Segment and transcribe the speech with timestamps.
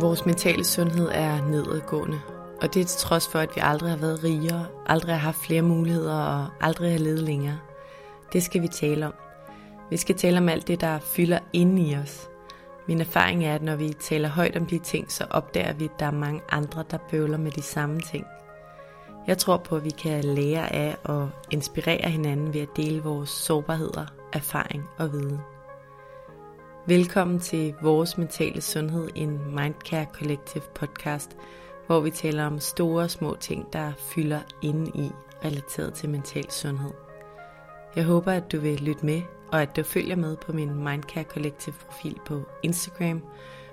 [0.00, 2.20] Vores mentale sundhed er nedadgående,
[2.62, 5.36] og det er til trods for, at vi aldrig har været rigere, aldrig har haft
[5.36, 7.58] flere muligheder og aldrig har levet længere.
[8.32, 9.14] Det skal vi tale om.
[9.90, 12.28] Vi skal tale om alt det, der fylder inde i os.
[12.88, 16.00] Min erfaring er, at når vi taler højt om de ting, så opdager vi, at
[16.00, 18.26] der er mange andre, der bøvler med de samme ting.
[19.26, 23.30] Jeg tror på, at vi kan lære af og inspirere hinanden ved at dele vores
[23.30, 25.38] sårbarheder, erfaring og viden.
[26.88, 31.36] Velkommen til Vores Mentale Sundhed, en Mindcare Collective podcast,
[31.86, 35.10] hvor vi taler om store og små ting, der fylder inde i
[35.44, 36.90] relateret til mental sundhed.
[37.96, 39.22] Jeg håber, at du vil lytte med,
[39.52, 43.22] og at du følger med på min Mindcare Collective profil på Instagram,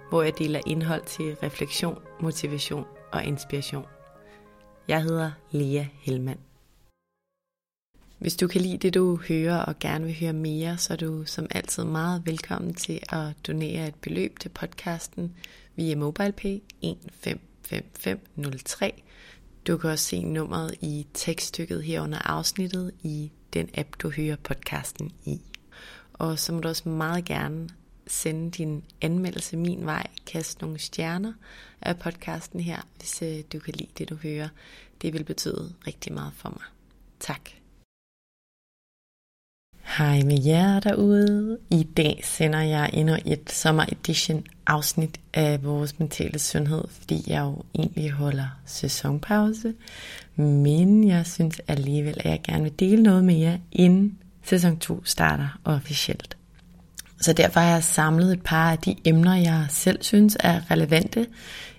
[0.10, 3.86] hvor jeg deler indhold til refleksion, motivation og inspiration.
[4.88, 6.40] Jeg hedder Lea Helmand.
[8.26, 11.26] Hvis du kan lide det, du hører og gerne vil høre mere, så er du
[11.26, 15.36] som altid meget velkommen til at donere et beløb til podcasten
[15.76, 19.04] via MobilePay 155503.
[19.68, 24.36] Du kan også se nummeret i tekststykket her under afsnittet i den app, du hører
[24.44, 25.42] podcasten i.
[26.14, 27.70] Og så må du også meget gerne
[28.08, 31.34] sende din anmeldelse min vej, kaste nogle stjerner
[31.82, 34.50] af podcasten her, hvis øh, du kan lide det, du hører.
[35.02, 36.64] Det vil betyde rigtig meget for mig.
[37.20, 37.65] Tak.
[39.98, 41.58] Hej med jer derude.
[41.72, 47.42] I dag sender jeg endnu et sommer edition afsnit af vores mentale sundhed, fordi jeg
[47.42, 49.74] jo egentlig holder sæsonpause.
[50.36, 55.06] Men jeg synes alligevel, at jeg gerne vil dele noget med jer, inden sæson 2
[55.06, 56.38] starter officielt.
[57.22, 61.28] Så derfor har jeg samlet et par af de emner, jeg selv synes er relevante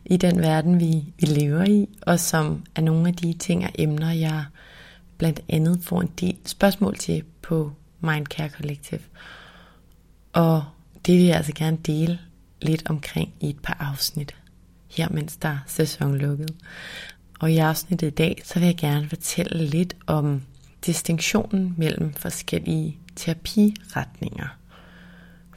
[0.05, 3.71] i den verden, vi, vi lever i, og som er nogle af de ting og
[3.75, 4.45] emner, jeg
[5.19, 7.73] blandt andet får en del spørgsmål til på
[8.13, 9.01] Mindcare Collective.
[10.33, 10.65] Og
[11.07, 12.19] det vil jeg altså gerne dele
[12.63, 14.35] lidt omkring i et par afsnit,
[14.97, 16.51] her mens der er sæsonlukket.
[17.41, 20.43] Og i afsnittet i dag, så vil jeg gerne fortælle lidt om
[20.87, 24.49] distinktionen mellem forskellige terapiretninger.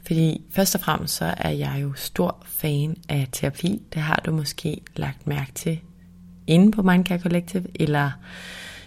[0.06, 3.82] Fordi først og fremmest så er jeg jo stor fan af terapi.
[3.94, 5.80] Det har du måske lagt mærke til
[6.46, 8.10] inde på Mindcare Collective, eller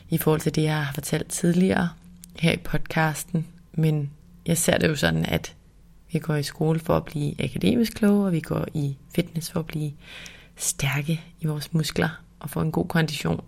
[0.10, 1.90] i forhold til det, jeg har fortalt tidligere
[2.40, 3.48] her i podcasten.
[3.74, 4.12] Men
[4.46, 5.56] jeg ser det jo sådan, at
[6.14, 9.60] vi går i skole for at blive akademisk kloge, og vi går i fitness for
[9.60, 9.92] at blive
[10.56, 13.42] stærke i vores muskler og få en god kondition.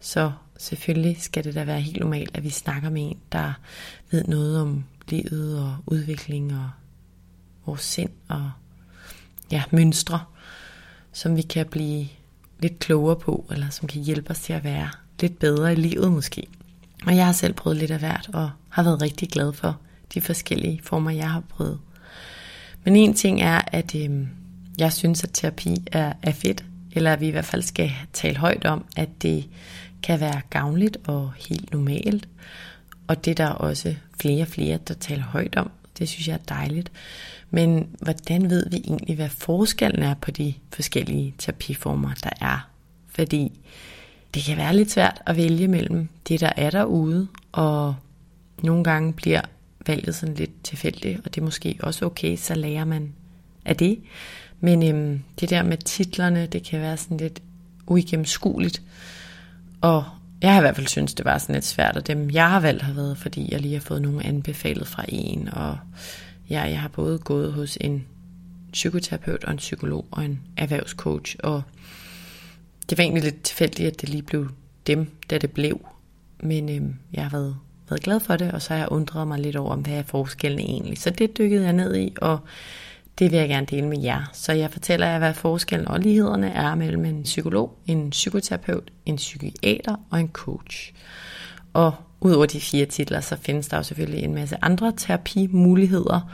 [0.00, 3.52] Så selvfølgelig skal det da være helt normalt, at vi snakker med en, der
[4.10, 6.70] ved noget om livet og udvikling og
[7.66, 8.50] vores sind og
[9.50, 10.20] ja, mønstre,
[11.12, 12.08] som vi kan blive
[12.58, 14.90] lidt klogere på, eller som kan hjælpe os til at være
[15.20, 16.48] lidt bedre i livet måske.
[17.06, 19.80] Og jeg har selv prøvet lidt af hvert, og har været rigtig glad for
[20.14, 21.78] de forskellige former, jeg har prøvet.
[22.84, 24.26] Men en ting er, at øh,
[24.78, 28.36] jeg synes, at terapi er, er fedt, eller at vi i hvert fald skal tale
[28.36, 29.48] højt om, at det
[30.02, 32.28] kan være gavnligt og helt normalt.
[33.06, 35.70] Og det der er der også flere og flere, der taler højt om.
[35.98, 36.92] Det synes jeg er dejligt.
[37.50, 42.68] Men hvordan ved vi egentlig, hvad forskellen er på de forskellige terapiformer, der er?
[43.08, 43.60] Fordi
[44.34, 47.94] det kan være lidt svært at vælge mellem det, der er derude, og
[48.62, 49.40] nogle gange bliver
[49.86, 53.12] valget sådan lidt tilfældigt, og det er måske også okay, så lærer man
[53.64, 53.98] af det.
[54.60, 57.42] Men øhm, det der med titlerne, det kan være sådan lidt
[57.86, 58.82] uigennemskueligt.
[59.80, 60.04] Og
[60.42, 62.60] jeg har i hvert fald synes det var sådan lidt svært, og dem jeg har
[62.60, 65.78] valgt har været, fordi jeg lige har fået nogle anbefalet fra en, og
[66.50, 68.06] ja, jeg har både gået hos en
[68.72, 71.62] psykoterapeut og en psykolog og en erhvervscoach, og
[72.92, 74.48] det var egentlig lidt tilfældigt, at det lige blev
[74.86, 75.86] dem, da det blev.
[76.40, 77.56] Men øhm, jeg har været,
[77.88, 80.60] været glad for det, og så har jeg undret mig lidt over, hvad er forskellen
[80.60, 80.98] egentlig.
[80.98, 82.38] Så det dykkede jeg ned i, og
[83.18, 84.30] det vil jeg gerne dele med jer.
[84.32, 89.16] Så jeg fortæller jer, hvad forskellen og lighederne er mellem en psykolog, en psykoterapeut, en
[89.16, 90.92] psykiater og en coach.
[91.72, 96.32] Og udover de fire titler, så findes der jo selvfølgelig en masse andre terapimuligheder,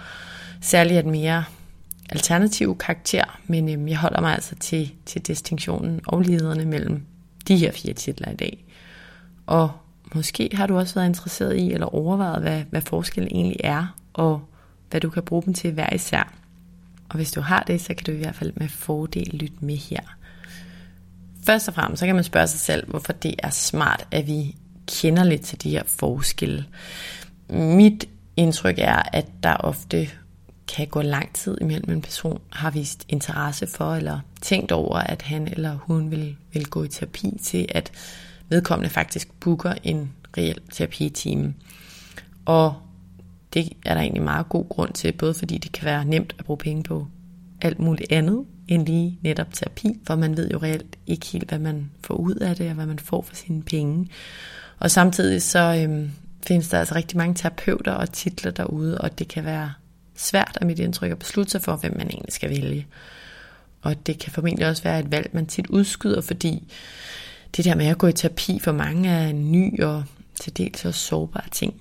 [0.60, 1.44] særligt at mere
[2.08, 7.02] alternativ karakter, men øhm, jeg holder mig altså til, til distinktionen og lighederne mellem
[7.48, 8.64] de her fire titler i dag.
[9.46, 9.70] Og
[10.14, 14.42] måske har du også været interesseret i eller overvejet, hvad, hvad forskellen egentlig er, og
[14.90, 16.32] hvad du kan bruge dem til hver især.
[17.08, 19.76] Og hvis du har det, så kan du i hvert fald med fordel lytte med
[19.76, 20.00] her.
[21.46, 24.56] Først og fremmest, så kan man spørge sig selv, hvorfor det er smart, at vi
[24.86, 26.64] kender lidt til de her forskelle.
[27.50, 30.08] Mit indtryk er, at der ofte
[30.68, 35.22] kan gå lang tid imellem en person har vist interesse for eller tænkt over, at
[35.22, 37.92] han eller hun vil, vil gå i terapi til, at
[38.48, 41.54] vedkommende faktisk booker en reel terapitime.
[42.44, 42.74] Og
[43.54, 46.44] det er der egentlig meget god grund til, både fordi det kan være nemt at
[46.44, 47.06] bruge penge på
[47.60, 51.58] alt muligt andet end lige netop terapi, for man ved jo reelt ikke helt, hvad
[51.58, 54.08] man får ud af det, og hvad man får for sine penge.
[54.78, 56.10] Og samtidig så øhm,
[56.46, 59.72] findes der altså rigtig mange terapeuter og titler derude, og det kan være
[60.18, 62.86] svært og mit indtryk at beslutte sig for, hvem man egentlig skal vælge.
[63.82, 66.72] Og det kan formentlig også være et valg, man tit udskyder, fordi
[67.56, 70.04] det der med at gå i terapi for mange er en ny og
[70.40, 71.74] til dels også sårbar ting.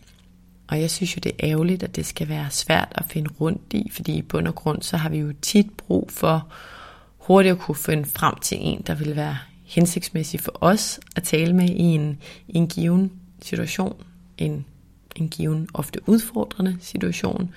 [0.67, 3.73] Og jeg synes jo, det er ærgerligt, at det skal være svært at finde rundt
[3.73, 6.47] i, fordi i bund og grund, så har vi jo tit brug for
[7.17, 11.53] hurtigt at kunne finde frem til en, der vil være hensigtsmæssig for os at tale
[11.53, 13.11] med i en, i en given
[13.41, 14.03] situation,
[14.37, 14.65] en,
[15.15, 17.53] en given ofte udfordrende situation.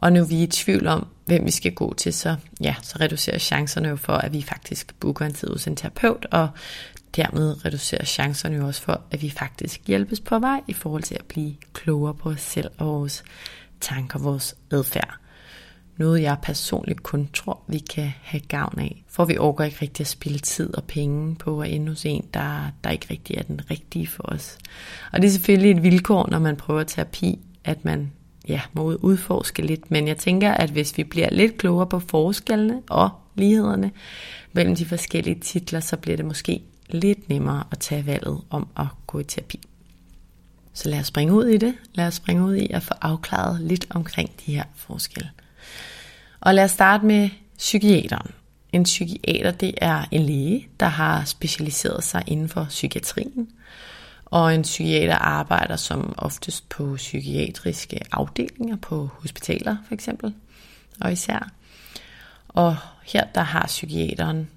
[0.00, 2.96] Og når vi er i tvivl om, hvem vi skal gå til, så, ja, så
[3.00, 6.48] reducerer chancerne jo for, at vi faktisk booker en tid hos en terapeut, og
[7.16, 11.14] dermed reducerer chancerne jo også for, at vi faktisk hjælpes på vej i forhold til
[11.14, 13.24] at blive klogere på os selv og vores
[13.80, 15.14] tanker, vores adfærd.
[15.96, 19.04] Noget jeg personligt kun tror, vi kan have gavn af.
[19.08, 22.24] For vi overgår ikke rigtig at spille tid og penge på at ende hos en,
[22.34, 24.58] der, der ikke rigtig er den rigtige for os.
[25.12, 28.12] Og det er selvfølgelig et vilkår, når man prøver terapi, at man
[28.48, 29.90] ja, må udforske lidt.
[29.90, 33.90] Men jeg tænker, at hvis vi bliver lidt klogere på forskellene og lighederne
[34.52, 38.86] mellem de forskellige titler, så bliver det måske lidt nemmere at tage valget om at
[39.06, 39.60] gå i terapi.
[40.72, 41.74] Så lad os springe ud i det.
[41.94, 45.30] Lad os springe ud i at få afklaret lidt omkring de her forskelle.
[46.40, 48.30] Og lad os starte med psykiateren.
[48.72, 53.48] En psykiater det er en læge, der har specialiseret sig inden for psykiatrien.
[54.30, 60.34] Og en psykiater arbejder som oftest på psykiatriske afdelinger på hospitaler for eksempel,
[61.00, 61.50] og især.
[62.48, 64.50] Og her der har psykiateren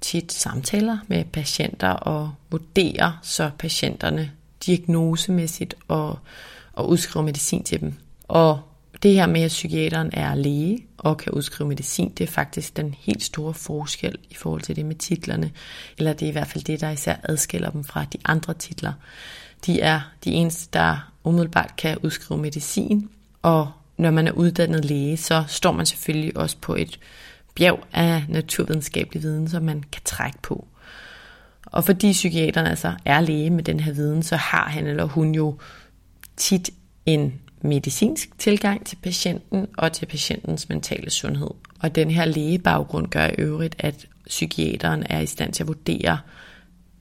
[0.00, 4.30] tit samtaler med patienter og vurderer så patienterne
[4.66, 6.18] diagnosemæssigt og,
[6.72, 7.94] og udskriver medicin til dem.
[8.28, 8.60] Og
[9.02, 12.94] det her med, at psykiateren er læge og kan udskrive medicin, det er faktisk den
[12.98, 15.50] helt store forskel i forhold til det med titlerne.
[15.98, 18.92] Eller det er i hvert fald det, der især adskiller dem fra de andre titler.
[19.66, 23.08] De er de eneste, der umiddelbart kan udskrive medicin,
[23.42, 26.98] og når man er uddannet læge, så står man selvfølgelig også på et
[27.54, 30.66] bjerg af naturvidenskabelig viden, som man kan trække på.
[31.66, 35.34] Og fordi psykiateren altså er læge med den her viden, så har han eller hun
[35.34, 35.58] jo
[36.36, 36.70] tit
[37.06, 41.50] en medicinsk tilgang til patienten og til patientens mentale sundhed.
[41.80, 46.18] Og den her lægebaggrund gør i øvrigt, at psykiateren er i stand til at vurdere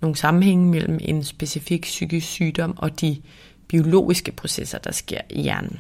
[0.02, 3.22] nogle sammenhænge mellem en specifik psykisk sygdom og de
[3.68, 5.80] biologiske processer, der sker i hjernen.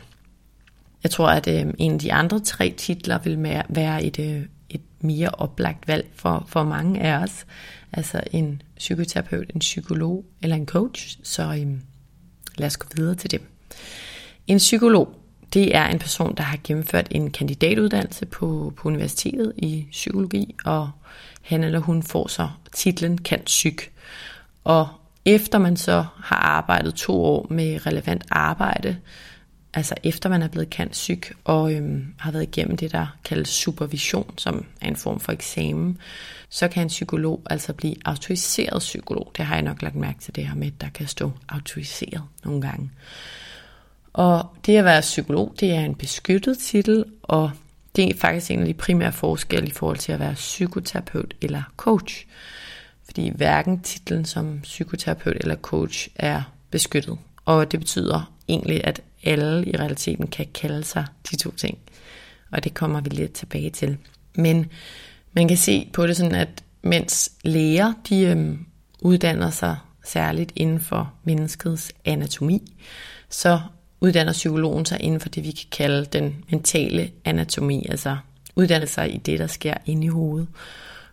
[1.04, 4.82] Jeg tror, at øh, en af de andre tre titler vil være et, øh, et
[5.00, 7.46] mere oplagt valg for, for mange af os.
[7.94, 11.18] Altså en psykoterapeut, en psykolog eller en coach.
[11.24, 11.78] Så øh,
[12.58, 13.42] lad os gå videre til det.
[14.48, 15.16] En psykolog,
[15.54, 20.92] det er en person, der har gennemført en kandidatuddannelse på, på universitetet i psykologi, og
[21.42, 23.92] han eller hun får så titlen kant psyk.
[24.64, 24.88] Og
[25.26, 28.98] efter man så har arbejdet to år med relevant arbejde,
[29.74, 33.50] altså efter man er blevet kant psyk og øhm, har været igennem det, der kaldes
[33.50, 35.98] supervision, som er en form for eksamen,
[36.50, 39.32] så kan en psykolog altså blive autoriseret psykolog.
[39.38, 42.24] Det har jeg nok lagt mærke til det her med, at der kan stå autoriseret
[42.44, 42.92] nogle gange.
[44.16, 47.52] Og det at være psykolog, det er en beskyttet titel, og
[47.96, 51.64] det er faktisk en af de primære forskelle i forhold til at være psykoterapeut eller
[51.78, 52.28] coach.
[53.06, 56.42] Fordi hverken titlen som psykoterapeut eller coach er
[56.72, 57.18] beskyttet.
[57.46, 61.78] Og det betyder egentlig, at alle i realiteten kan kalde sig de to ting.
[62.52, 63.98] Og det kommer vi lidt tilbage til.
[64.36, 64.66] Men
[65.34, 68.66] man kan se på det sådan, at mens læger de øhm,
[69.02, 72.74] uddanner sig særligt inden for menneskets anatomi,
[73.30, 73.60] så
[74.02, 78.18] uddanner psykologen sig inden for det, vi kan kalde den mentale anatomi, altså
[78.56, 80.48] uddanner sig i det, der sker inde i hovedet.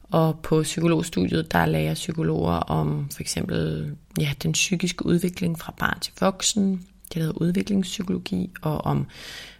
[0.02, 6.00] Og på psykologstudiet, der lærer psykologer om for eksempel ja, den psykiske udvikling fra barn
[6.00, 9.06] til voksen, det hedder udviklingspsykologi, og om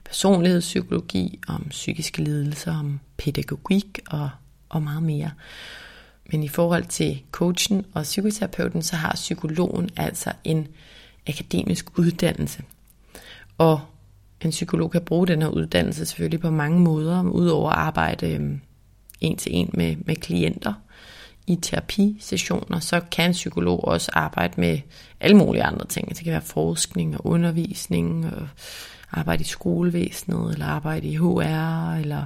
[0.04, 4.30] personlighedspsykologi, om psykiske lidelser, om pædagogik og,
[4.68, 5.30] og meget mere.
[6.32, 10.68] Men i forhold til coachen og psykoterapeuten, så har psykologen altså en
[11.28, 12.62] akademisk uddannelse.
[13.58, 13.80] Og
[14.40, 18.58] en psykolog kan bruge den her uddannelse selvfølgelig på mange måder, udover at arbejde
[19.20, 20.72] en til en med, med klienter
[21.46, 24.78] i terapisessioner, så kan en psykolog også arbejde med
[25.20, 26.08] alle mulige andre ting.
[26.08, 28.48] Det kan være forskning og undervisning, og
[29.12, 32.24] arbejde i skolevæsenet, eller arbejde i HR, eller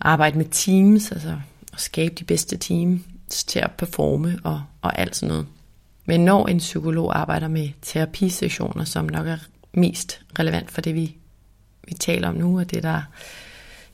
[0.00, 1.36] arbejde med teams, altså
[1.72, 5.46] at skabe de bedste teams til at performe og, og alt sådan noget.
[6.06, 9.38] Men når en psykolog arbejder med terapisessioner, som nok er
[9.74, 11.16] mest relevant for det, vi,
[11.88, 13.02] vi taler om nu, og det, der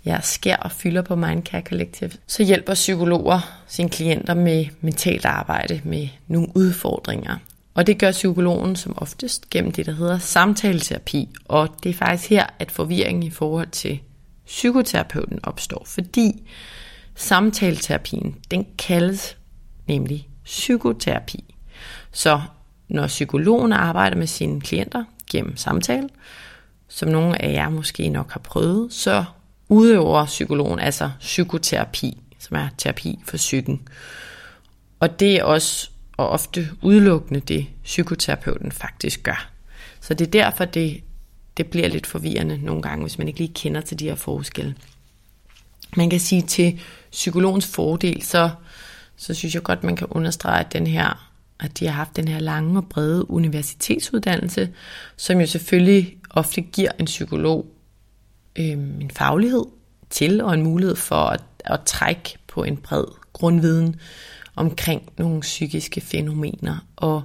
[0.04, 5.80] ja, sker og fylder på Mindcare Collective, så hjælper psykologer sine klienter med mentalt arbejde,
[5.84, 7.36] med nogle udfordringer.
[7.74, 11.28] Og det gør psykologen som oftest gennem det, der hedder samtaleterapi.
[11.44, 14.00] Og det er faktisk her, at forvirringen i forhold til
[14.46, 16.50] psykoterapeuten opstår, fordi
[17.14, 19.36] samtaleterapien, den kaldes
[19.86, 21.54] nemlig psykoterapi.
[22.12, 22.40] Så
[22.88, 26.08] når psykologen arbejder med sine klienter gennem samtale,
[26.88, 29.24] som nogle af jer måske nok har prøvet, så
[29.68, 33.88] udøver psykologen altså psykoterapi, som er terapi for psyken.
[35.00, 39.50] Og det er også og ofte udelukkende det, psykoterapeuten faktisk gør.
[40.00, 41.00] Så det er derfor, det,
[41.56, 44.74] det bliver lidt forvirrende nogle gange, hvis man ikke lige kender til de her forskelle.
[45.96, 48.50] Man kan sige til psykologens fordel, så,
[49.16, 51.29] så synes jeg godt, man kan understrege, at den her
[51.60, 54.70] at de har haft den her lange og brede universitetsuddannelse,
[55.16, 57.66] som jo selvfølgelig ofte giver en psykolog
[58.56, 59.64] øh, en faglighed
[60.10, 63.96] til og en mulighed for at, at trække på en bred grundviden
[64.56, 66.86] omkring nogle psykiske fænomener.
[66.96, 67.22] Og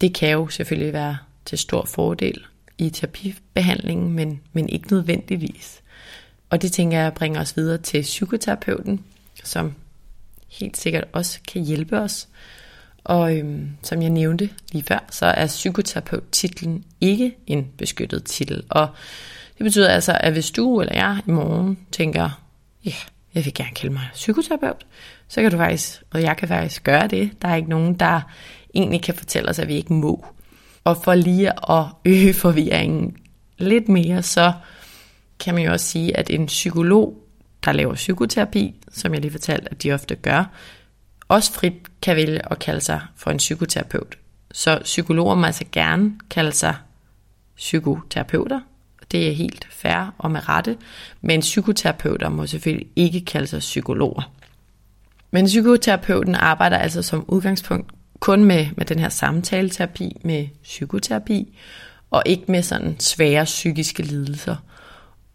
[0.00, 2.44] det kan jo selvfølgelig være til stor fordel
[2.78, 5.80] i terapibehandlingen, men, men ikke nødvendigvis.
[6.50, 9.04] Og det tænker jeg bringer os videre til psykoterapeuten,
[9.44, 9.74] som
[10.48, 12.28] helt sikkert også kan hjælpe os.
[13.06, 18.62] Og øhm, som jeg nævnte lige før, så er psykoterapeut-titlen ikke en beskyttet titel.
[18.70, 18.88] Og
[19.58, 22.42] det betyder altså, at hvis du eller jeg i morgen tænker,
[22.84, 22.98] ja, yeah,
[23.34, 24.86] jeg vil gerne kalde mig psykoterapeut,
[25.28, 27.30] så kan du faktisk, og jeg kan faktisk gøre det.
[27.42, 28.20] Der er ikke nogen, der
[28.74, 30.26] egentlig kan fortælle os, at vi ikke må.
[30.84, 33.16] Og for lige at øge forvirringen
[33.58, 34.52] lidt mere, så
[35.40, 37.22] kan man jo også sige, at en psykolog,
[37.64, 40.44] der laver psykoterapi, som jeg lige fortalte, at de ofte gør,
[41.28, 44.18] også frit kan vælge at kalde sig for en psykoterapeut.
[44.52, 46.74] Så psykologer må altså gerne kalde sig
[47.56, 48.60] psykoterapeuter.
[49.12, 50.76] Det er helt fair og med rette,
[51.20, 54.32] men psykoterapeuter må selvfølgelig ikke kalde sig psykologer.
[55.30, 61.58] Men psykoterapeuten arbejder altså som udgangspunkt kun med, med den her samtaleterapi, med psykoterapi,
[62.10, 64.56] og ikke med sådan svære psykiske lidelser.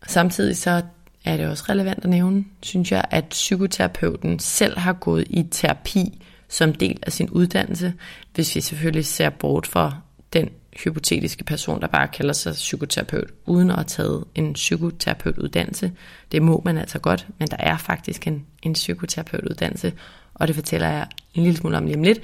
[0.07, 0.81] Samtidig så
[1.25, 6.21] er det også relevant at nævne, synes jeg, at psykoterapeuten selv har gået i terapi
[6.51, 7.93] som del af sin uddannelse,
[8.33, 9.97] hvis vi selvfølgelig ser bort fra
[10.33, 10.49] den
[10.83, 15.91] hypotetiske person, der bare kalder sig psykoterapeut, uden at have taget en psykoterapeutuddannelse.
[16.31, 19.93] Det må man altså godt, men der er faktisk en, en psykoterapeutuddannelse,
[20.33, 22.19] og det fortæller jeg en lille smule om lige om lidt.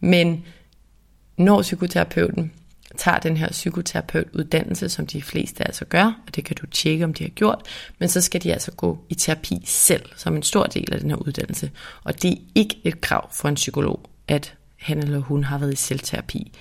[0.00, 0.44] Men
[1.36, 2.52] når psykoterapeuten
[2.96, 7.14] tager den her psykoterapeutuddannelse, som de fleste altså gør, og det kan du tjekke, om
[7.14, 7.62] de har gjort,
[7.98, 11.10] men så skal de altså gå i terapi selv, som en stor del af den
[11.10, 11.70] her uddannelse.
[12.04, 15.72] Og det er ikke et krav for en psykolog, at han eller hun har været
[15.72, 16.52] i selvterapi.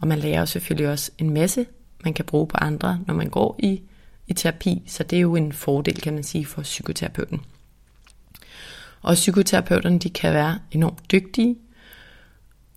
[0.00, 1.66] Og man lærer jo selvfølgelig også en masse,
[2.04, 3.82] man kan bruge på andre, når man går i,
[4.26, 7.40] i terapi, så det er jo en fordel, kan man sige, for psykoterapeuten.
[9.02, 11.56] Og psykoterapeuterne, de kan være enormt dygtige,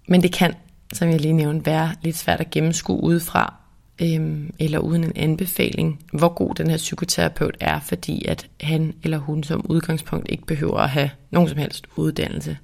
[0.07, 0.53] men det kan
[0.93, 3.53] som jeg lige nævnte, være lidt svært at gennemskue udefra,
[4.01, 9.17] øhm, eller uden en anbefaling, hvor god den her psykoterapeut er, fordi at han eller
[9.17, 12.57] hun som udgangspunkt ikke behøver at have nogen som helst uddannelse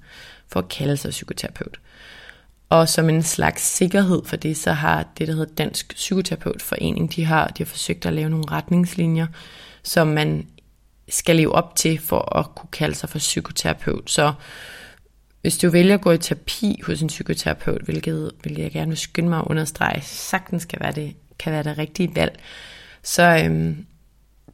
[0.47, 1.79] for at kalde sig psykoterapeut.
[2.69, 7.25] Og som en slags sikkerhed for det, så har det, der hedder Dansk Psykoterapeutforening, de
[7.25, 9.27] har, de har forsøgt at lave nogle retningslinjer,
[9.83, 10.47] som man
[11.09, 14.11] skal leve op til for at kunne kalde sig for psykoterapeut.
[14.11, 14.33] Så
[15.47, 19.29] hvis du vælger at gå i terapi hos en psykoterapeut, hvilket vil jeg gerne skynde
[19.29, 22.39] mig at understrege, sagtens kan være det, kan være det rigtige valg,
[23.03, 23.85] så, øhm,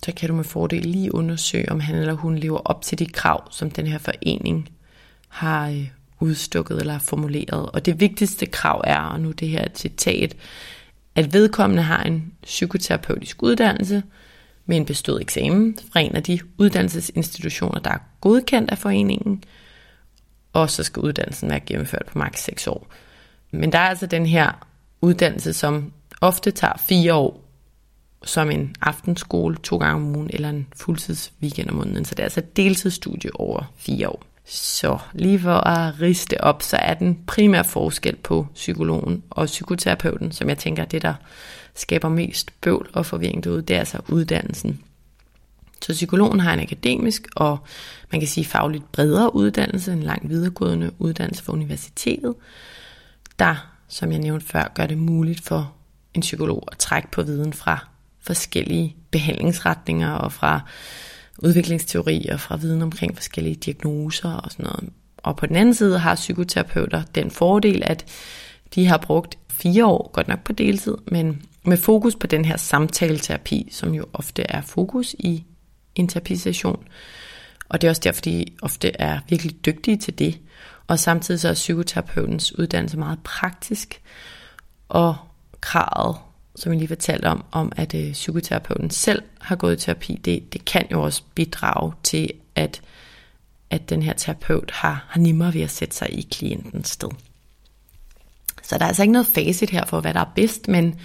[0.04, 3.06] så kan du med fordel lige undersøge, om han eller hun lever op til de
[3.06, 4.70] krav, som den her forening
[5.28, 5.88] har øh,
[6.20, 7.70] udstukket eller formuleret.
[7.70, 10.36] Og det vigtigste krav er, og nu det her citat,
[11.16, 14.04] at vedkommende har en psykoterapeutisk uddannelse
[14.66, 19.44] med en bestået eksamen fra en af de uddannelsesinstitutioner, der er godkendt af foreningen,
[20.54, 22.88] og så skal uddannelsen være gennemført på maks 6 år.
[23.52, 24.68] Men der er altså den her
[25.02, 25.92] uddannelse, som
[26.22, 27.44] ofte tager fire år,
[28.24, 32.06] som en aftenskole to gange om ugen, eller en fuldtids weekend om måneden.
[32.06, 34.24] Så det er altså et deltidsstudie over fire år.
[34.46, 40.32] Så lige for at riste op, så er den primære forskel på psykologen og psykoterapeuten,
[40.32, 41.14] som jeg tænker er det, der
[41.76, 44.82] skaber mest bøvl og forvirring derude, det er altså uddannelsen.
[45.84, 47.58] Så psykologen har en akademisk og
[48.12, 52.36] man kan sige fagligt bredere uddannelse, en langt videregående uddannelse fra universitetet,
[53.40, 55.74] der, som jeg nævnte før, gør det muligt for
[56.14, 57.88] en psykolog at trække på viden fra
[58.22, 60.62] forskellige behandlingsretninger og fra
[61.40, 64.90] udviklingsteori og fra viden omkring forskellige diagnoser og sådan noget.
[65.18, 68.06] Og på den anden side har psykoterapeuter den fordel, at
[68.76, 72.58] de har brugt fire år, godt nok på deltid, men med fokus på den her
[72.58, 75.46] samtaleterapi, som jo ofte er fokus i
[75.96, 76.88] en terapisession.
[77.70, 80.40] Og det er også derfor, de ofte er virkelig dygtige til det.
[80.88, 84.02] Og samtidig så er psykoterapeutens uddannelse meget praktisk,
[84.90, 85.16] og
[85.62, 86.18] kravet,
[86.56, 90.54] som jeg lige fortalte om, om at øh, psykoterapeuten selv har gået i terapi, det,
[90.54, 92.82] det kan jo også bidrage til, at,
[93.70, 97.10] at den her terapeut har, har nemmere ved at sætte sig i klientens sted.
[98.64, 101.00] Så der er altså ikke noget facit her for, hvad der er bedst, men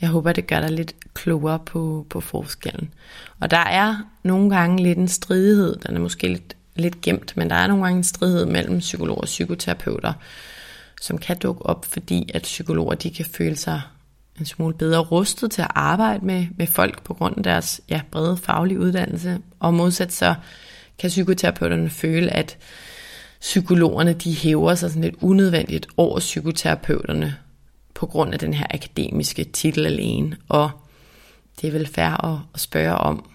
[0.00, 2.94] jeg håber, det gør dig lidt klogere på, på forskellen.
[3.40, 7.50] Og der er nogle gange lidt en stridighed, den er måske lidt, lidt gemt, men
[7.50, 10.12] der er nogle gange en stridighed mellem psykologer og psykoterapeuter,
[11.00, 13.82] som kan dukke op, fordi at psykologer de kan føle sig
[14.38, 18.00] en smule bedre rustet til at arbejde med, med folk på grund af deres ja,
[18.10, 20.34] brede faglige uddannelse, og modsat så
[20.98, 22.58] kan psykoterapeuterne føle, at
[23.40, 27.36] psykologerne de hæver sig sådan lidt unødvendigt over psykoterapeuterne
[27.94, 30.36] på grund af den her akademiske titel alene.
[30.48, 30.70] Og
[31.60, 33.30] det er vel fair at, at spørge om,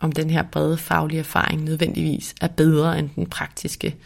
[0.00, 3.96] om den her brede faglige erfaring nødvendigvis er bedre end den praktiske.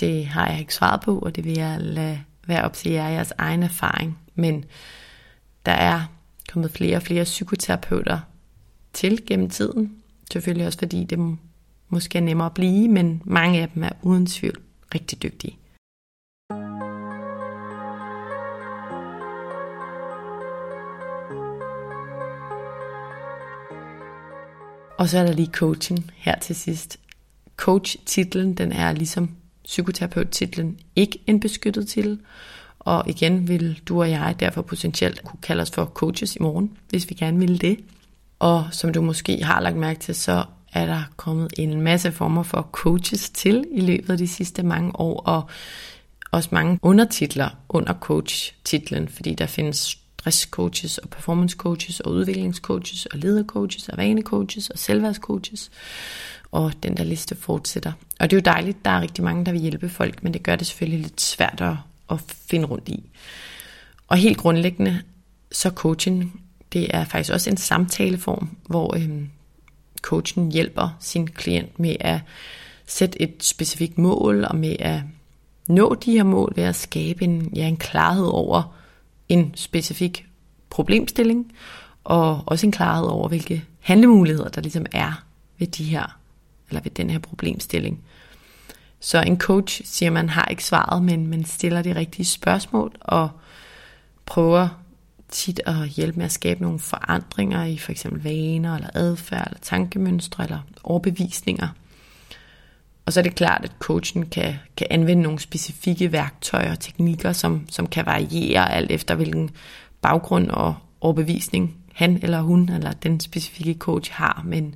[0.00, 3.08] Det har jeg ikke svaret på, og det vil jeg lade være op til jer
[3.08, 4.18] jeres egen erfaring.
[4.34, 4.64] Men
[5.66, 6.02] der er
[6.52, 8.20] kommet flere og flere psykoterapeuter
[8.92, 9.94] til gennem tiden.
[10.32, 11.38] Selvfølgelig også fordi det
[11.88, 14.56] måske er nemmere at blive, men mange af dem er uden tvivl
[14.94, 15.57] rigtig dygtige.
[24.98, 26.98] Og så er der lige coaching her til sidst.
[27.56, 29.30] Coach-titlen, den er ligesom
[29.64, 32.20] psykoterapeut-titlen ikke en beskyttet titel.
[32.78, 36.76] Og igen vil du og jeg derfor potentielt kunne kalde os for coaches i morgen,
[36.90, 37.78] hvis vi gerne ville det.
[38.38, 42.42] Og som du måske har lagt mærke til, så er der kommet en masse former
[42.42, 45.48] for coaches til i løbet af de sidste mange år, og
[46.30, 53.18] også mange undertitler under coach-titlen, fordi der findes stresscoaches og performance coaches og udviklingscoaches og
[53.18, 55.70] ledercoaches og vanecoaches og selvværdscoaches.
[56.52, 57.92] Og den der liste fortsætter.
[58.20, 60.42] Og det er jo dejligt, der er rigtig mange, der vil hjælpe folk, men det
[60.42, 61.76] gør det selvfølgelig lidt svært at,
[62.10, 63.10] at finde rundt i.
[64.08, 65.02] Og helt grundlæggende,
[65.52, 69.28] så coaching, det er faktisk også en samtaleform, hvor øhm,
[70.02, 72.20] coachen hjælper sin klient med at
[72.86, 75.00] sætte et specifikt mål, og med at
[75.68, 78.77] nå de her mål ved at skabe en, ja, en klarhed over,
[79.28, 80.26] en specifik
[80.70, 81.52] problemstilling,
[82.04, 85.24] og også en klarhed over, hvilke handlemuligheder der ligesom er
[85.58, 86.18] ved de her,
[86.68, 88.04] eller ved den her problemstilling.
[89.00, 93.28] Så en coach siger, man har ikke svaret, men man stiller de rigtige spørgsmål, og
[94.26, 94.68] prøver
[95.28, 99.60] tit at hjælpe med at skabe nogle forandringer i for eksempel vaner, eller adfærd, eller
[99.60, 101.68] tankemønstre, eller overbevisninger–
[103.08, 107.32] og så er det klart, at coachen kan, kan anvende nogle specifikke værktøjer og teknikker,
[107.32, 109.50] som, som kan variere alt efter hvilken
[110.02, 114.42] baggrund og overbevisning han eller hun eller den specifikke coach har.
[114.44, 114.74] Men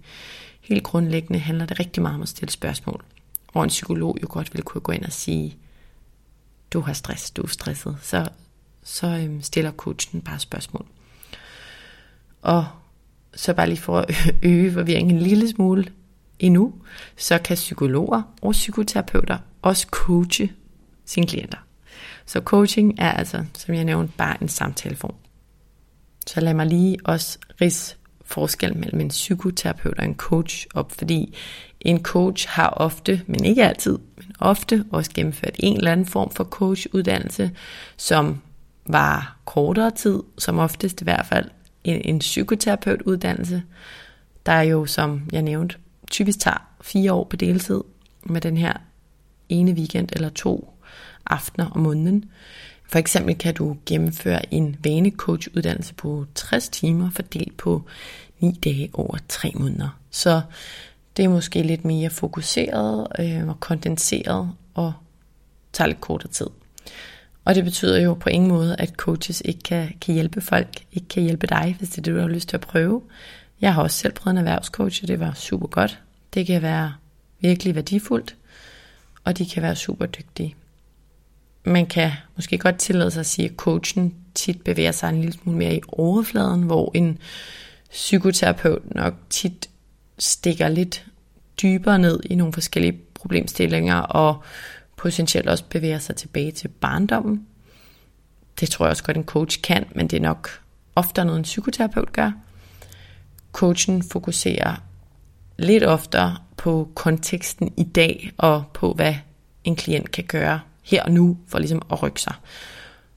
[0.61, 3.05] helt grundlæggende handler det rigtig meget om at stille spørgsmål.
[3.49, 5.57] Og en psykolog jo godt vil kunne gå ind og sige,
[6.73, 7.97] du har stress, du er stresset.
[8.03, 8.29] Så,
[8.85, 10.87] så øhm, stiller coachen bare spørgsmål.
[12.43, 12.67] Og
[13.35, 15.85] så bare lige for at øge forvirringen en lille smule,
[16.43, 16.75] endnu,
[17.17, 20.53] så kan psykologer og psykoterapeuter også coache
[21.05, 21.59] sine klienter.
[22.27, 25.15] Så coaching er altså, som jeg nævnte, bare en samtaleform.
[26.27, 31.37] Så lad mig lige også ris forskel mellem en psykoterapeut og en coach op, fordi
[31.81, 36.31] en coach har ofte, men ikke altid, men ofte også gennemført en eller anden form
[36.31, 37.51] for coachuddannelse,
[37.97, 38.41] som
[38.87, 41.51] var kortere tid, som oftest i hvert fald
[41.85, 43.63] en, en psykoterapeutuddannelse,
[44.47, 45.77] der er jo, som jeg nævnte,
[46.13, 47.81] typisk tager fire år på deltid
[48.25, 48.73] med den her
[49.49, 50.75] ene weekend eller to
[51.27, 52.25] aftener om måneden.
[52.89, 57.83] For eksempel kan du gennemføre en vanecoach-uddannelse på 60 timer fordelt på
[58.41, 59.99] 9 dage over 3 måneder.
[60.11, 60.43] Så
[61.17, 64.93] det er måske lidt mere fokuseret øh, og kondenseret og
[65.73, 66.47] tager lidt kortere tid.
[67.45, 71.09] Og det betyder jo på ingen måde, at coaches ikke kan, kan hjælpe folk, ikke
[71.09, 73.03] kan hjælpe dig, hvis det er det, du har lyst til at prøve.
[73.63, 76.01] Jeg har også selv prøvet en erhvervscoach, og det var super godt.
[76.35, 76.93] Det kan være
[77.41, 78.37] virkelig værdifuldt,
[79.25, 80.57] og de kan være super dygtige.
[81.65, 85.33] Man kan måske godt tillade sig at sige, at coachen tit bevæger sig en lille
[85.33, 87.19] smule mere i overfladen, hvor en
[87.91, 89.71] psykoterapeut nok tit
[90.19, 91.07] stikker lidt
[91.63, 94.43] dybere ned i nogle forskellige problemstillinger og
[94.97, 97.47] potentielt også bevæger sig tilbage til barndommen.
[98.61, 100.61] Det tror jeg også godt en coach kan, men det er nok
[100.97, 102.33] oftere noget en psykoterapeut gør.
[103.53, 104.77] Coachen fokuserer
[105.59, 109.15] lidt oftere på konteksten i dag og på hvad
[109.65, 112.35] en klient kan gøre her og nu for ligesom at rykke sig.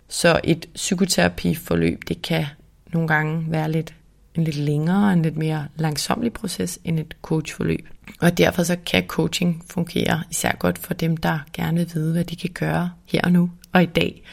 [0.08, 2.46] Så et psykoterapiforløb, det kan
[2.94, 3.96] nogle gange være lidt
[4.36, 7.90] en lidt længere, en lidt mere langsomlig proces end et coachforløb.
[8.22, 12.24] Og derfor så kan coaching fungere især godt for dem, der gerne vil vide, hvad
[12.24, 14.24] de kan gøre her og nu og i dag,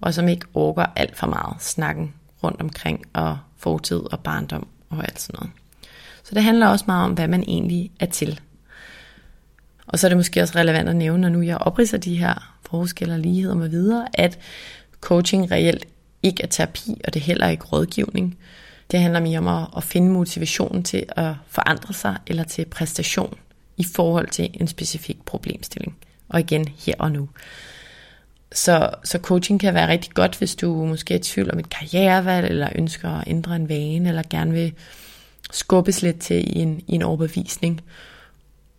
[0.00, 4.98] og som ikke orker alt for meget snakken rundt omkring og fortid og barndom og
[4.98, 5.52] alt sådan noget.
[6.24, 8.40] Så det handler også meget om, hvad man egentlig er til.
[9.86, 12.56] Og så er det måske også relevant at nævne, når nu jeg opridser de her
[12.70, 14.38] forskelle og ligheder med videre, at
[15.00, 15.86] coaching reelt
[16.22, 18.38] ikke er terapi, og det er heller ikke rådgivning.
[18.90, 23.38] Det handler mere om at, at finde motivationen til at forandre sig eller til præstation
[23.76, 25.96] i forhold til en specifik problemstilling.
[26.28, 27.28] Og igen her og nu.
[28.52, 31.70] Så, så coaching kan være rigtig godt, hvis du måske er i tvivl om et
[31.70, 34.72] karrierevalg, eller ønsker at ændre en vane, eller gerne vil
[35.50, 37.80] skubbes lidt til i en, i en overbevisning.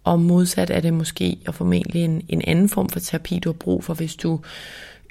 [0.04, 3.58] Og modsat er det måske og formentlig en, en anden form for terapi, du har
[3.58, 4.40] brug for, hvis du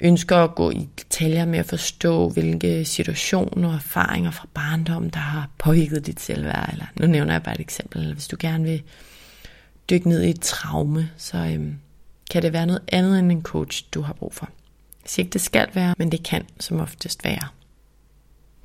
[0.01, 5.19] ønsker at gå i detaljer med at forstå, hvilke situationer og erfaringer fra barndommen, der
[5.19, 6.69] har påvirket dit selvværd.
[6.71, 8.01] Eller, nu nævner jeg bare et eksempel.
[8.01, 8.83] Eller hvis du gerne vil
[9.89, 11.75] dykke ned i et traume, så øhm,
[12.31, 14.49] kan det være noget andet end en coach, du har brug for.
[15.01, 17.47] Hvis ikke det skal være, men det kan som oftest være.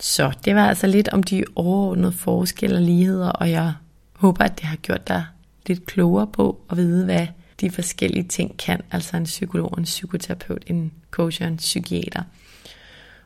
[0.00, 3.72] Så det var altså lidt om de overordnede forskelle og ligheder, og jeg
[4.12, 5.24] håber, at det har gjort dig
[5.66, 7.26] lidt klogere på at vide, hvad
[7.60, 12.22] de forskellige ting kan, altså en psykolog, en psykoterapeut, en coach og en psykiater.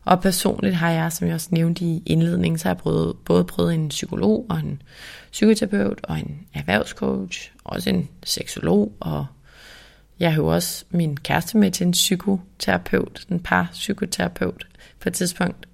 [0.05, 3.45] Og personligt har jeg, som jeg også nævnte i indledningen, så har jeg prøvet, både
[3.45, 4.83] prøvet en psykolog og en
[5.33, 9.27] psykoterapeut og en erhvervscoach, også en seksolog, og
[10.21, 14.67] jeg hører også min kæreste med til en psykoterapeut, en par psykoterapeut
[15.01, 15.67] på et tidspunkt.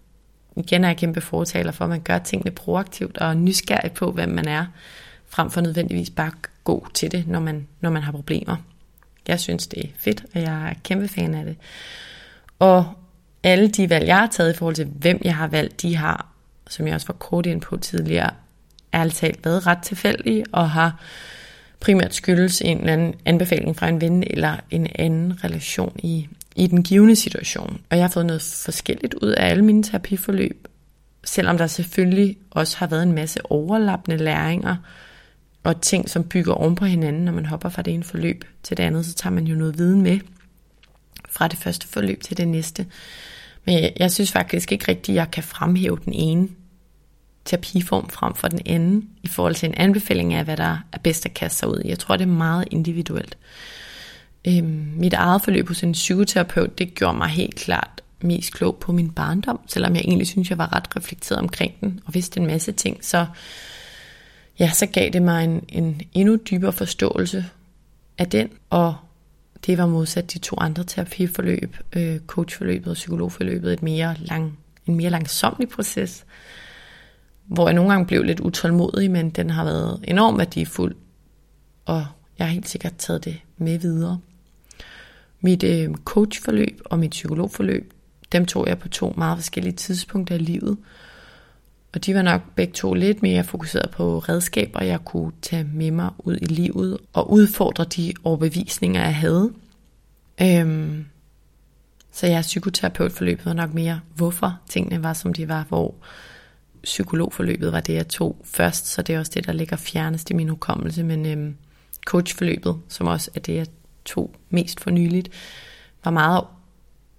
[0.57, 4.29] Igen er jeg kæmpe fortaler for, at man gør tingene proaktivt og nysgerrig på, hvem
[4.29, 4.67] man er,
[5.29, 6.31] frem for nødvendigvis bare
[6.65, 8.57] god til det, når man, når man har problemer.
[9.29, 11.57] Jeg synes, det er fedt, og jeg er kæmpe fan af det.
[12.59, 12.93] Og
[13.43, 16.27] alle de valg, jeg har taget i forhold til, hvem jeg har valgt, de har,
[16.69, 18.31] som jeg også var kort ind på tidligere,
[18.95, 21.01] ærligt talt været ret tilfældige, og har
[21.81, 26.67] primært skyldes en eller anden anbefaling fra en ven, eller en anden relation i, i
[26.67, 27.81] den givende situation.
[27.91, 30.69] Og jeg har fået noget forskelligt ud af alle mine terapiforløb,
[31.25, 34.77] selvom der selvfølgelig også har været en masse overlappende læringer,
[35.65, 38.77] og ting, som bygger oven på hinanden, når man hopper fra det ene forløb til
[38.77, 40.19] det andet, så tager man jo noget viden med
[41.29, 42.87] fra det første forløb til det næste.
[43.65, 46.49] Men jeg, jeg synes faktisk ikke rigtigt, at jeg kan fremhæve den ene
[47.47, 51.27] terapiform frem for den anden, i forhold til en anbefaling af, hvad der er bedst
[51.27, 51.89] at kaste sig ud i.
[51.89, 53.39] Jeg tror, det er meget individuelt.
[54.49, 58.93] Øhm, mit eget forløb hos en psykoterapeut, det gjorde mig helt klart mest klog på
[58.93, 62.47] min barndom, selvom jeg egentlig synes, jeg var ret reflekteret omkring den, og vidste en
[62.47, 63.27] masse ting, så
[64.59, 67.47] ja, så gav det mig en, en endnu dybere forståelse
[68.19, 68.97] af den, og
[69.67, 74.95] det var modsat de to andre terapiforløb, øh, coachforløbet og psykologforløbet, et mere lang, en
[74.95, 76.25] mere langsomlig proces,
[77.47, 80.95] hvor jeg nogle gange blev lidt utålmodig, men den har været enormt værdifuld,
[81.85, 82.07] og
[82.39, 84.19] jeg har helt sikkert taget det med videre.
[85.41, 87.93] Mit øh, coachforløb og mit psykologforløb,
[88.33, 90.77] dem tog jeg på to meget forskellige tidspunkter i livet,
[91.95, 95.91] og de var nok begge to lidt mere fokuseret på redskaber, jeg kunne tage med
[95.91, 99.53] mig ud i livet og udfordre de overbevisninger, jeg havde.
[100.43, 101.05] Øhm,
[102.13, 105.95] så jeg psykoterapeutforløbet var nok mere, hvorfor tingene var, som de var, hvor
[106.87, 110.35] psykologforløbet var det, jeg tog først, så det er også det, der ligger fjernest i
[110.35, 111.57] min hukommelse, men øhm,
[112.07, 113.67] coachforløbet, som også er det, jeg
[114.05, 115.29] tog mest for nyligt,
[116.05, 116.45] var meget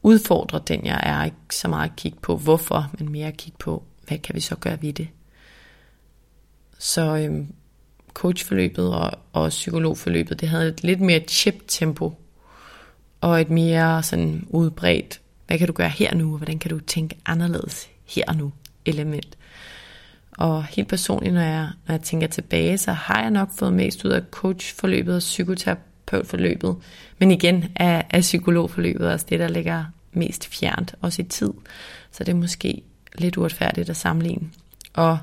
[0.03, 1.25] udfordre den, jeg er.
[1.25, 4.39] Ikke så meget at kigge på, hvorfor, men mere at kigge på, hvad kan vi
[4.39, 5.07] så gøre ved det?
[6.79, 7.47] Så øhm,
[8.13, 12.13] coachforløbet og, og psykologforløbet, det havde et lidt mere chip tempo
[13.21, 16.79] og et mere sådan udbredt hvad kan du gøre her nu, og hvordan kan du
[16.79, 18.51] tænke anderledes her og nu
[18.87, 19.37] element.
[20.37, 24.05] Og helt personligt, når jeg, når jeg tænker tilbage, så har jeg nok fået mest
[24.05, 26.75] ud af coachforløbet og psykoterapeutforløbet.
[27.19, 31.53] Men igen er, er psykologforløbet også det, der ligger mest fjernt, også i tid.
[32.11, 32.81] Så det er måske
[33.17, 34.49] lidt uretfærdigt at sammenligne.
[34.93, 35.17] Og,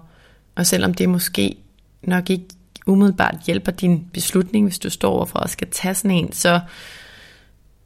[0.55, 1.57] og selvom det måske
[2.03, 2.46] nok ikke
[2.87, 6.61] umiddelbart hjælper din beslutning, hvis du står overfor og skal tage sådan en, så,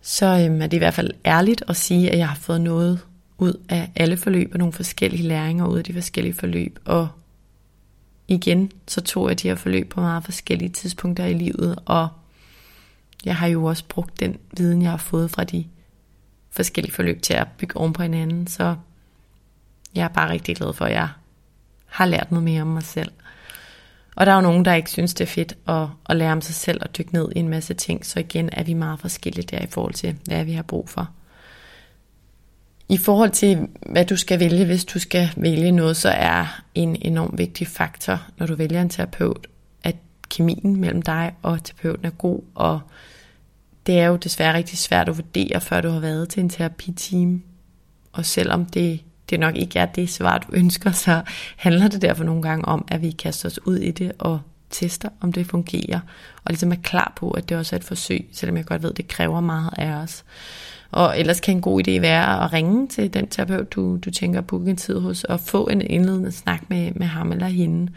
[0.02, 3.00] så øhm, er det i hvert fald ærligt at sige, at jeg har fået noget
[3.38, 6.78] ud af alle forløb og nogle forskellige læringer ud af de forskellige forløb.
[6.84, 7.08] Og
[8.28, 12.08] igen, så tog jeg de her forløb på meget forskellige tidspunkter i livet, og
[13.24, 15.66] jeg har jo også brugt den viden, jeg har fået fra de
[16.50, 18.76] forskellige forløb til at bygge oven på hinanden, så
[19.94, 21.08] jeg er bare rigtig glad for, at jeg
[21.86, 23.12] har lært noget mere om mig selv.
[24.16, 26.40] Og der er jo nogen, der ikke synes, det er fedt at, at lære om
[26.40, 29.46] sig selv og dykke ned i en masse ting, så igen er vi meget forskellige
[29.46, 31.10] der i forhold til, hvad vi har brug for.
[32.88, 36.96] I forhold til, hvad du skal vælge, hvis du skal vælge noget, så er en
[37.02, 39.46] enorm vigtig faktor, når du vælger en terapeut,
[39.82, 39.96] at
[40.28, 42.80] kemien mellem dig og terapeuten er god, og
[43.86, 47.42] det er jo desværre rigtig svært at vurdere, før du har været til en terapiteam.
[48.12, 51.22] Og selvom det, det nok ikke er det svar, du ønsker, så
[51.56, 55.08] handler det derfor nogle gange om, at vi kaster os ud i det og tester,
[55.20, 56.00] om det fungerer,
[56.44, 58.90] og ligesom er klar på, at det også er et forsøg, selvom jeg godt ved,
[58.90, 60.24] at det kræver meget af os.
[60.90, 64.38] Og ellers kan en god idé være at ringe til den terapeut, du, du tænker
[64.38, 67.92] at booke en tid hos, og få en indledende snak med, med ham eller hende.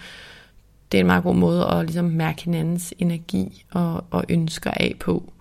[0.92, 4.96] Det er en meget god måde at ligesom mærke hinandens energi og, og ønsker af
[5.00, 5.34] på.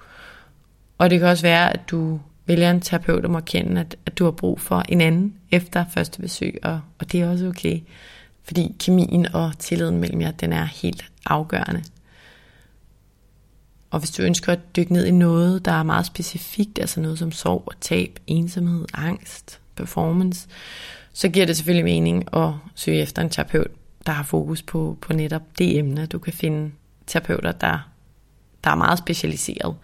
[0.99, 4.19] Og det kan også være, at du vælger en terapeut og må kende, at, at
[4.19, 7.81] du har brug for en anden efter første besøg, og, og det er også okay.
[8.45, 11.83] Fordi kemien og tilliden mellem jer, den er helt afgørende.
[13.91, 17.19] Og hvis du ønsker at dykke ned i noget, der er meget specifikt, altså noget
[17.19, 20.49] som sorg og tab, ensomhed, angst, performance,
[21.13, 23.71] så giver det selvfølgelig mening at søge efter en terapeut,
[24.07, 26.07] der har fokus på, på netop det emne.
[26.07, 26.71] Du kan finde
[27.07, 27.91] terapeuter, der,
[28.65, 29.77] der er meget specialiseret.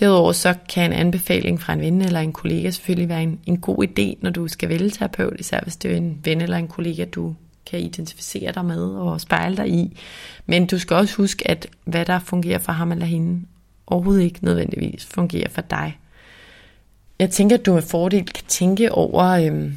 [0.00, 3.60] Derudover så kan en anbefaling fra en ven eller en kollega selvfølgelig være en, en
[3.60, 6.68] god idé, når du skal vælge terapeut, især hvis det er en ven eller en
[6.68, 7.34] kollega, du
[7.66, 9.98] kan identificere dig med og spejle dig i.
[10.46, 13.46] Men du skal også huske, at hvad der fungerer for ham eller hende,
[13.86, 15.98] overhovedet ikke nødvendigvis fungerer for dig.
[17.18, 19.76] Jeg tænker, at du med fordel kan tænke over, øhm,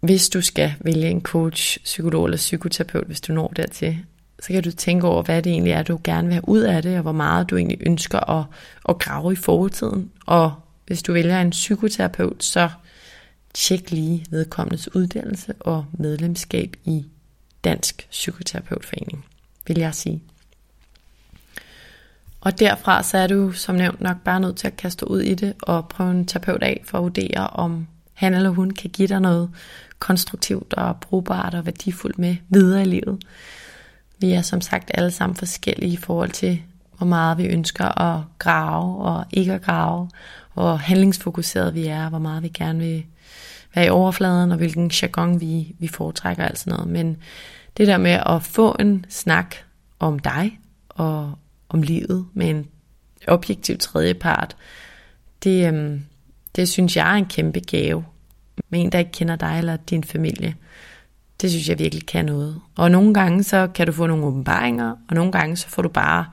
[0.00, 3.98] hvis du skal vælge en coach, psykolog eller psykoterapeut, hvis du når dertil,
[4.40, 6.82] så kan du tænke over, hvad det egentlig er, du gerne vil have ud af
[6.82, 8.44] det, og hvor meget du egentlig ønsker at,
[8.88, 10.10] at grave i fortiden.
[10.26, 10.52] Og
[10.86, 12.68] hvis du vælger en psykoterapeut, så
[13.54, 17.04] tjek lige vedkommendes uddannelse og medlemskab i
[17.64, 19.24] Dansk Psykoterapeutforening,
[19.66, 20.22] vil jeg sige.
[22.40, 25.34] Og derfra så er du som nævnt nok bare nødt til at kaste ud i
[25.34, 29.08] det og prøve en terapeut af for at vurdere, om han eller hun kan give
[29.08, 29.50] dig noget
[29.98, 33.24] konstruktivt og brugbart og værdifuldt med videre i livet.
[34.18, 36.62] Vi er som sagt alle sammen forskellige i forhold til,
[36.96, 40.08] hvor meget vi ønsker at grave og ikke at grave,
[40.54, 43.04] hvor handlingsfokuseret vi er, hvor meget vi gerne vil
[43.74, 46.88] være i overfladen, og hvilken jargon vi, vi foretrækker, alt sådan noget.
[46.88, 47.16] Men
[47.76, 49.54] det der med at få en snak
[49.98, 50.58] om dig
[50.88, 51.34] og
[51.68, 52.66] om livet med en
[53.28, 54.56] objektiv tredjepart,
[55.44, 56.04] det, øhm,
[56.56, 58.04] det synes jeg er en kæmpe gave.
[58.68, 60.54] Med en, der ikke kender dig eller din familie.
[61.40, 62.60] Det synes jeg virkelig kan noget.
[62.76, 65.88] Og nogle gange så kan du få nogle åbenbaringer, og nogle gange så får du
[65.88, 66.26] bare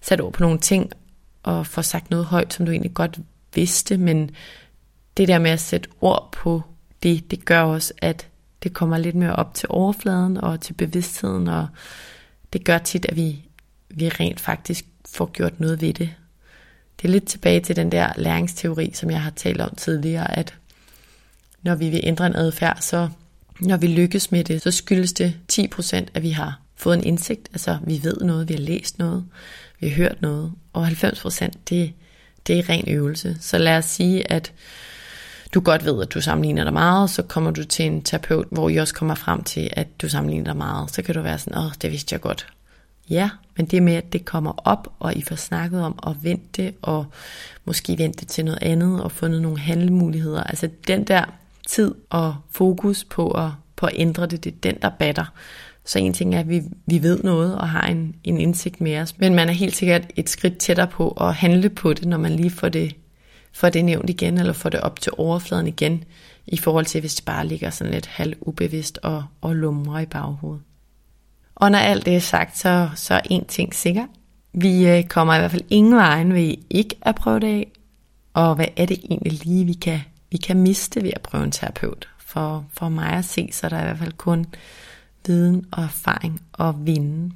[0.00, 0.90] sat ord på nogle ting,
[1.42, 3.18] og får sagt noget højt, som du egentlig godt
[3.54, 4.30] vidste, men
[5.16, 6.62] det der med at sætte ord på
[7.02, 8.26] det, det gør også, at
[8.62, 11.68] det kommer lidt mere op til overfladen og til bevidstheden, og
[12.52, 13.42] det gør tit, at vi,
[13.88, 16.14] vi rent faktisk får gjort noget ved det.
[17.02, 20.54] Det er lidt tilbage til den der læringsteori, som jeg har talt om tidligere, at
[21.62, 23.08] når vi vil ændre en adfærd, så
[23.60, 27.48] når vi lykkes med det, så skyldes det 10%, at vi har fået en indsigt,
[27.52, 29.24] altså vi ved noget, vi har læst noget,
[29.80, 31.92] vi har hørt noget, og 90% det,
[32.46, 33.36] det er ren øvelse.
[33.40, 34.52] Så lad os sige, at
[35.54, 38.68] du godt ved, at du sammenligner dig meget, så kommer du til en terapeut, hvor
[38.68, 40.90] I også kommer frem til, at du sammenligner dig meget.
[40.90, 42.46] Så kan du være sådan, åh, det vidste jeg godt.
[43.10, 46.72] Ja, men det med, at det kommer op, og I får snakket om at vente,
[46.82, 47.06] og
[47.64, 50.42] måske vente til noget andet, og fundet nogle handlemuligheder.
[50.42, 51.24] Altså den der
[51.68, 55.24] tid og fokus på at, på at ændre det, det er den, der batter.
[55.84, 58.98] Så en ting er, at vi, vi ved noget og har en, en indsigt med
[58.98, 62.16] os, men man er helt sikkert et skridt tættere på at handle på det, når
[62.16, 62.96] man lige får det
[63.52, 66.04] får det nævnt igen, eller får det op til overfladen igen,
[66.46, 70.06] i forhold til hvis det bare ligger sådan lidt halv ubevidst og, og lumrer i
[70.06, 70.62] baghovedet.
[71.54, 74.06] Og når alt det er sagt, så, så er en ting sikker.
[74.52, 77.72] Vi øh, kommer i hvert fald ingen vejen ved ikke at prøve det af.
[78.34, 81.50] Og hvad er det egentlig lige, vi kan, vi kan miste ved at prøve en
[81.50, 82.08] terapeut?
[82.18, 84.46] For, for mig at se, så er der i hvert fald kun
[85.26, 87.34] viden og erfaring at vinde.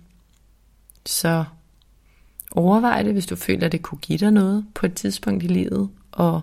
[1.06, 1.44] Så
[2.50, 5.46] overvej det, hvis du føler, at det kunne give dig noget på et tidspunkt i
[5.46, 5.90] livet.
[6.14, 6.42] Og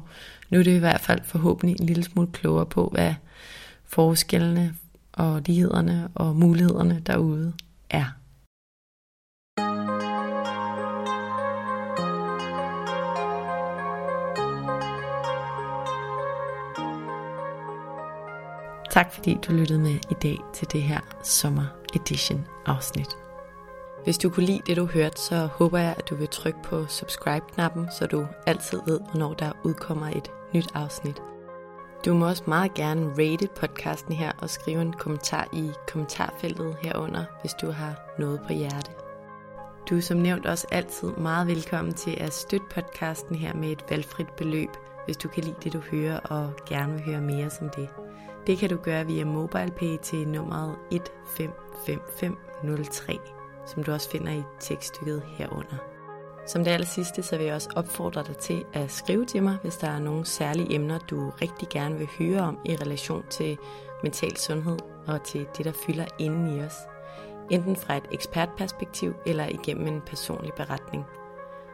[0.49, 3.13] nu er det i hvert fald forhåbentlig en lille smule klogere på, hvad
[3.85, 4.75] forskellene
[5.13, 7.53] og lighederne og mulighederne derude
[7.89, 8.05] er.
[18.91, 23.20] Tak fordi du lyttede med i dag til det her sommer edition afsnit.
[24.03, 26.85] Hvis du kunne lide det du hørte, så håber jeg at du vil trykke på
[26.87, 31.21] subscribe-knappen, så du altid ved, hvornår der udkommer et nyt afsnit.
[32.05, 37.25] Du må også meget gerne rate podcasten her og skrive en kommentar i kommentarfeltet herunder,
[37.41, 38.91] hvis du har noget på hjerte.
[39.89, 43.85] Du er som nævnt også altid meget velkommen til at støtte podcasten her med et
[43.89, 44.69] valgfrit beløb,
[45.05, 47.89] hvis du kan lide det, du hører og gerne vil høre mere som det.
[48.47, 55.23] Det kan du gøre via MobilePay til nummeret 155503, som du også finder i tekststykket
[55.37, 55.77] herunder.
[56.45, 59.57] Som det aller sidste, så vil jeg også opfordre dig til at skrive til mig,
[59.61, 63.57] hvis der er nogle særlige emner, du rigtig gerne vil høre om i relation til
[64.03, 66.75] mental sundhed og til det, der fylder inden i os.
[67.49, 71.05] Enten fra et ekspertperspektiv eller igennem en personlig beretning.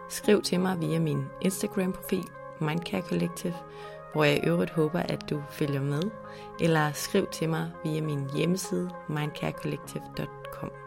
[0.10, 2.23] Skriv til mig via min Instagram-profil,
[2.60, 3.56] Mindcare Collective,
[4.13, 6.02] hvor jeg i øvrigt håber, at du følger med,
[6.60, 10.87] eller skriv til mig via min hjemmeside mindcarecollective.com.